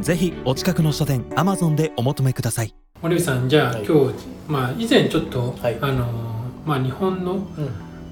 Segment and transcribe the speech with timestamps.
[0.00, 2.74] ぜひお近くの書店アマゾンでお求めください。
[3.02, 3.84] 森部さんじゃあ、はい。
[3.84, 4.14] 今日、
[4.46, 5.78] まあ、以前ちょっと、はい。
[5.80, 6.06] あの
[6.64, 7.42] まあ、日本のうん。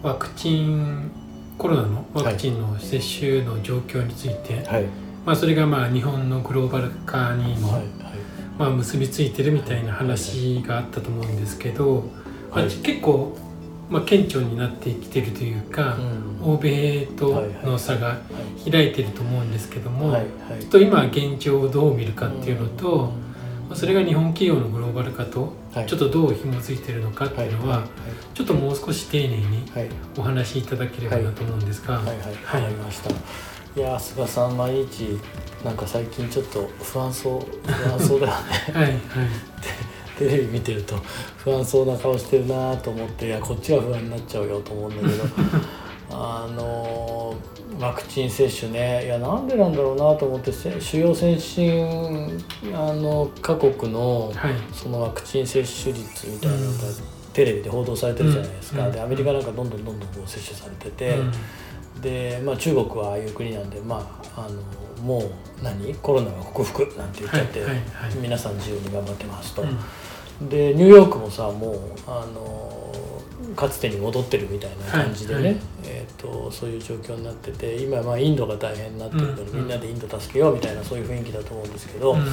[0.02, 1.10] ワクチン
[1.58, 4.84] コロナのワクチンの接種の状況について、はい。
[5.24, 7.82] まあ、それがまあ日本のグローバル化にも、はい。
[8.58, 12.10] まあ、結びついてるみたいな話があったと思うんですけど、
[12.50, 13.36] まあはい結構、
[13.88, 16.54] まあ、顕著になってきてるというか、うん。
[16.54, 18.20] 欧米との差が
[18.68, 20.60] 開いてると思うんですけども、はいはい。
[20.60, 23.12] ちょっと今現状をどう見るかっていうのと、
[23.68, 25.86] まあそれが日本企業のグローバル化とはい。
[25.86, 27.84] ちょっとどう紐づいてるのかっていうのは、
[28.34, 29.88] ちょっともう少し丁寧にはい。
[30.18, 32.06] お話しいただければなと思うんですが、はい。
[32.06, 32.62] はい。
[32.62, 32.72] はい。
[32.72, 33.10] ました。
[33.10, 35.20] いやー菅さん毎日
[35.62, 38.38] なんか最近ちょっと不安そう不安そうだよね。
[38.72, 38.84] はい。
[38.84, 38.98] はい
[40.18, 40.96] テレビ見てると
[41.38, 45.24] 不安そうな顔してるなと思っていやこっちが不安になっちゃうよと思うんだけど
[46.10, 54.54] あのーワクチン接種ねいやなんでなんだろうなと思ってせ主要先進あの各国のはい。
[54.72, 56.78] そのワクチン接種率みたいなのが
[57.32, 58.92] テレビで報道されてるじゃないですか、うん。
[58.92, 61.32] でアメリカなんかどんどんどんどん接種されてて、うん
[62.00, 64.60] で、まあ、中国はああいう国なんで、まあ、あの
[65.02, 65.30] もう
[65.62, 65.94] 何？
[65.94, 66.82] コロナは克服？
[66.96, 68.14] なんて言っちゃって、はいはいはい。
[68.20, 69.66] 皆さん自由に頑張ってますと、う
[70.44, 70.48] ん。
[70.48, 72.72] でニューヨークもさもうあの
[73.54, 75.56] かつてに戻ってるみたいな感じでね、はい
[76.18, 82.24] とそういう状況になってて今まあインドが大変になってるから、うんみんなでインド助けようみたいなそういう雰囲気だと思うんですけど、うん。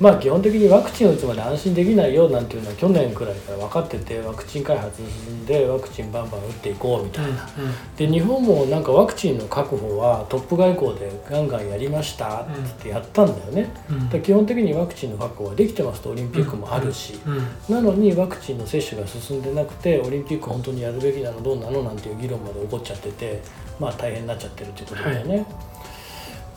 [0.00, 7.48] まあ基本的にワクチンを打つまで安心できないよなんていうのは去年くらいから分かっててワクチン開発進んでワクチンバンバン打っていこうみたいな。
[7.96, 13.70] で日本もなんかワクチンの確保はトップ外交でガンガンやりましたって言ってやったんだよね。
[14.14, 17.74] う基本的にワクチンの確保はできてますとオリンピックもあるし、うん。
[17.74, 23.42] なのにワクチンの接種が進んでなくてオリンピック本当にやるべきなのどうなのなんていう議論まで起こっちゃってて
[23.78, 25.46] まあ大変になっちゃってるっていうことだよね。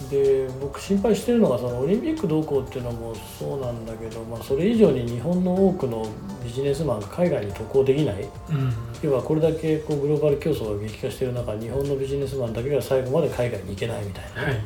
[0.09, 6.07] で僕心配してるのがそのオリンピックどうこうっていうのもそうなんだけど、まあ、それ以上に日本の多くの
[6.43, 8.23] ビジネスマンが海外に渡航できない。
[8.23, 8.73] うん。
[9.03, 14.63] 要はこれだけこうグローバル競争が激化してる中日本のビジネスマンだけが最後まで海外に行けないみたいな、はい。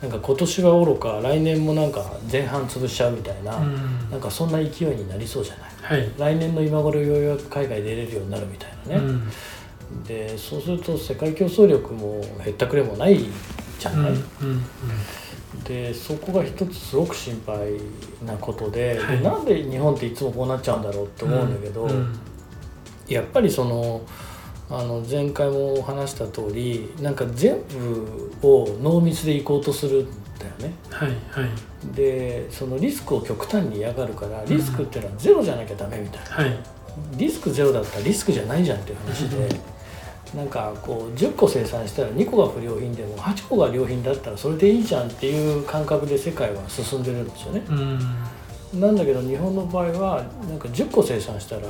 [0.00, 4.10] なんか今年はおろか来年もなんか前半潰しちゃうみたいな、うん。
[4.10, 6.00] なんかそんな勢いになりそうじゃない。
[6.00, 6.10] はい。
[6.18, 9.30] 来年の今頃ようやく海外出れるようになるみたいなね、うん
[10.06, 13.18] でそうすると世界競争力も減ったくれもない
[13.78, 14.62] じゃない、うんうん
[15.64, 17.56] でそこが一つすごく心配
[18.24, 19.18] なことで,、はい。
[19.18, 22.18] でなんで日本っていつもこうなっちゃうんだろうって思うんだけど、うん
[23.08, 24.02] やっぱりその
[24.68, 27.56] あの前回も話した通りなんか全
[28.42, 30.06] 部を濃密でいこうとするん
[30.38, 30.74] だよね。
[30.90, 31.14] はいは
[31.46, 31.96] い。
[31.96, 36.58] でそのリスクを極端に嫌がるからリスクっていうのはゼロじゃなきゃダメみたいな、はい。
[37.16, 39.77] リスクゼロだったらリスクじゃないじゃんっていう話で。
[40.34, 47.62] なんかこう10個生産したら2個が不良品でも8個が良品だったらそれでいいじゃんっていう感覚で世界は進んでるんですよね。
[47.68, 48.80] うん。
[48.80, 51.62] なんだけど日本の場合はなんか10個生産したら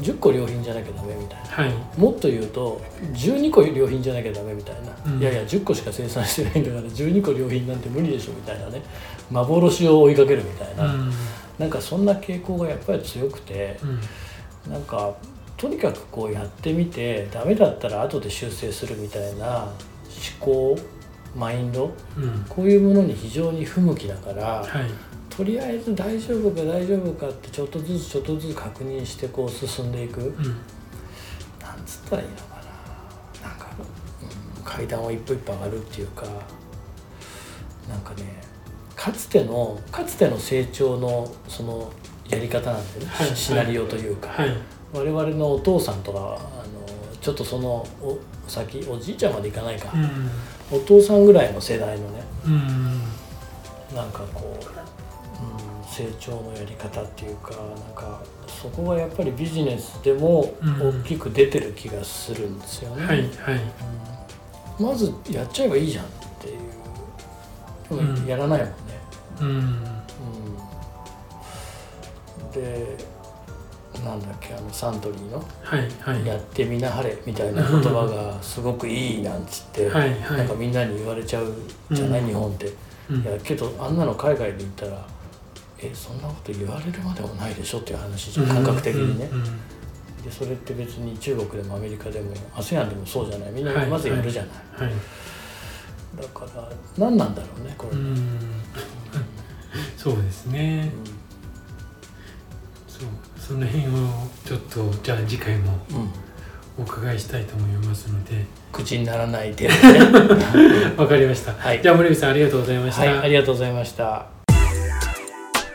[0.00, 1.48] 10個良品じゃなきゃダメみたいな。
[1.48, 2.00] はい。
[2.00, 2.80] もっと言うと
[3.12, 5.20] 12個良品じゃなきゃダメみたいな、うん。
[5.20, 8.82] いやいや10個しか生産してないんだから12個良品なんて無理でしょみたいなね。
[9.30, 11.12] 幻を追いかけるみたいな、うん。
[11.58, 14.72] なんかそんな傾向がやっぱり強くてうん。
[14.72, 15.14] なんか
[15.62, 19.74] とにかくこうやってみてダメだったら後で修正するみたいな思
[20.40, 20.76] 考
[21.36, 22.44] マインドうん。
[22.48, 24.90] こういうものに非常に不向きだから、はい。
[25.30, 30.20] とりあえず大丈夫か大丈夫かってちょっとずつちょっとずつ確認してこう進んでいく。
[30.20, 30.32] うん。
[31.60, 32.56] なんつったらいいのか
[33.40, 33.48] な。
[33.48, 33.68] なんか、
[34.56, 36.24] うん階段を一歩一歩上がるっていうか
[37.88, 38.42] なんかね
[38.96, 41.92] かつてのかつての成長のその
[42.28, 43.36] やり方なんだよね、はい。
[43.36, 44.56] シナリオというか、はい
[44.92, 46.38] 我々のお父さんとかあの
[47.20, 48.18] ちょっとそのお
[48.48, 49.98] 先おじいちゃんまでいかないか、う
[50.76, 50.76] ん。
[50.76, 53.00] お父さんぐらいの世代のねうん。
[53.96, 54.66] なんかこう、う
[55.80, 57.60] ん、成長のやり方っていうかなん
[57.94, 61.00] かそこがやっぱりビジネスでもうん。
[61.00, 63.06] 大きく出てる気がするんですよね。
[63.06, 63.26] はいはい。
[64.78, 64.86] うん。
[64.86, 66.08] まずやっちゃえばいいじゃんっ
[66.40, 66.58] ていう。
[68.00, 68.26] うん。
[68.26, 68.74] やらないもんね。
[69.40, 69.48] うん。
[69.48, 69.52] う
[72.48, 72.52] ん。
[72.52, 72.96] で
[74.04, 75.38] なんだっけあのサントリーの？
[75.62, 80.38] はいはい「やってみなはれ」みたいな言葉がすごくいいなんつって、はいはい。
[80.38, 81.52] なんかみんなに言われちゃう
[81.90, 82.26] じゃない、うん。
[82.28, 82.72] 日本って。
[83.10, 83.22] うん。
[83.22, 85.06] いやけどあんなの海外で言ったら
[85.78, 89.28] えそんなこと言われるまでもないでしょっていう話じゃん感覚的にね、
[90.24, 93.50] でそれって別に中国でもアメリカでも ASEAN でもそうじゃない？
[93.50, 94.92] みんなはいまずやるじゃない、はい
[96.14, 98.28] だから何なんだろうねこれ、うん。
[99.96, 100.92] そうですね。
[100.92, 101.14] そう
[103.52, 103.88] その辺を
[104.46, 106.10] ちょっとじゃあ次回もうん。
[106.78, 108.46] お伺いしたいと思いますので。
[108.72, 110.00] 口にならない程度で
[110.86, 110.94] ね。
[110.96, 111.82] わかりました、はい。
[111.82, 114.26] じゃあ森口さんありがとうございました、はいありがとうございました。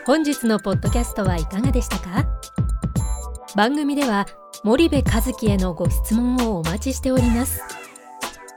[0.04, 2.26] 本日のポッドキャストはいかがでしたか？
[3.54, 4.26] 番組では
[4.64, 7.62] 森部和樹へのご質問をお待ちしております。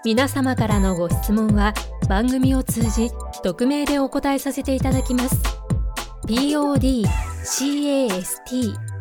[0.04, 1.76] 皆様からのご質問は
[2.10, 3.12] 番組を通じ
[3.44, 5.40] 匿名でお答えさせていただきます。
[6.26, 9.01] podcast